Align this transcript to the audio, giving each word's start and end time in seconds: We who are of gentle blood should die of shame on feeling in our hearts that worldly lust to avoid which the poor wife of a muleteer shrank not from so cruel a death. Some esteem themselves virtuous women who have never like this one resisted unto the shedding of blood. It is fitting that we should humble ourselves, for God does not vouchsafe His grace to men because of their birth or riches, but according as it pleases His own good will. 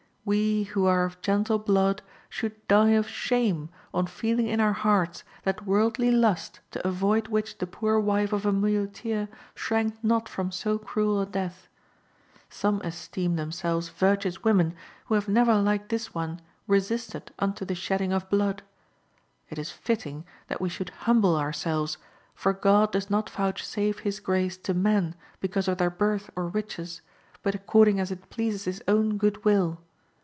We 0.23 0.63
who 0.65 0.85
are 0.85 1.03
of 1.03 1.19
gentle 1.21 1.57
blood 1.57 2.03
should 2.29 2.67
die 2.67 2.91
of 2.91 3.07
shame 3.07 3.69
on 3.91 4.05
feeling 4.05 4.45
in 4.45 4.59
our 4.61 4.71
hearts 4.71 5.23
that 5.43 5.65
worldly 5.65 6.11
lust 6.11 6.59
to 6.69 6.87
avoid 6.87 7.29
which 7.29 7.57
the 7.57 7.65
poor 7.65 7.99
wife 7.99 8.31
of 8.31 8.45
a 8.45 8.51
muleteer 8.51 9.29
shrank 9.55 9.95
not 10.03 10.29
from 10.29 10.51
so 10.51 10.77
cruel 10.77 11.19
a 11.21 11.25
death. 11.25 11.67
Some 12.51 12.81
esteem 12.81 13.35
themselves 13.35 13.89
virtuous 13.89 14.43
women 14.43 14.75
who 15.05 15.15
have 15.15 15.27
never 15.27 15.55
like 15.55 15.87
this 15.89 16.13
one 16.13 16.39
resisted 16.67 17.33
unto 17.39 17.65
the 17.65 17.73
shedding 17.75 18.13
of 18.13 18.29
blood. 18.29 18.61
It 19.49 19.57
is 19.57 19.71
fitting 19.71 20.23
that 20.49 20.61
we 20.61 20.69
should 20.69 20.91
humble 20.91 21.35
ourselves, 21.35 21.97
for 22.35 22.53
God 22.53 22.91
does 22.91 23.09
not 23.09 23.27
vouchsafe 23.27 23.97
His 24.01 24.19
grace 24.19 24.55
to 24.57 24.75
men 24.75 25.15
because 25.39 25.67
of 25.67 25.79
their 25.79 25.89
birth 25.89 26.29
or 26.35 26.47
riches, 26.47 27.01
but 27.41 27.55
according 27.55 27.99
as 27.99 28.11
it 28.11 28.29
pleases 28.29 28.65
His 28.65 28.83
own 28.87 29.17
good 29.17 29.43
will. 29.43 29.79